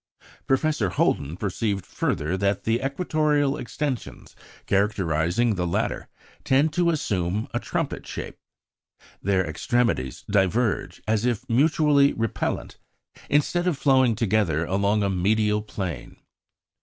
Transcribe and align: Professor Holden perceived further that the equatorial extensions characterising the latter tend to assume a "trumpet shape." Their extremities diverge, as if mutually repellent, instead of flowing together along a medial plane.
Professor 0.47 0.89
Holden 0.89 1.37
perceived 1.37 1.85
further 1.85 2.35
that 2.35 2.63
the 2.63 2.83
equatorial 2.83 3.55
extensions 3.55 4.35
characterising 4.65 5.53
the 5.53 5.67
latter 5.67 6.07
tend 6.43 6.73
to 6.73 6.89
assume 6.89 7.47
a 7.53 7.59
"trumpet 7.59 8.07
shape." 8.07 8.39
Their 9.21 9.47
extremities 9.47 10.23
diverge, 10.27 11.03
as 11.07 11.23
if 11.23 11.47
mutually 11.47 12.13
repellent, 12.13 12.79
instead 13.29 13.67
of 13.67 13.77
flowing 13.77 14.15
together 14.15 14.65
along 14.65 15.03
a 15.03 15.09
medial 15.11 15.61
plane. 15.61 16.17